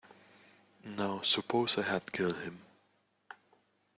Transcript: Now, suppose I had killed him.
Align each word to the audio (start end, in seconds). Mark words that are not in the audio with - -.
Now, 0.97 1.21
suppose 1.21 1.77
I 1.77 1.83
had 1.83 2.11
killed 2.11 2.37
him. 2.41 2.59